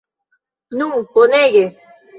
[0.79, 1.67] Nu, bonege!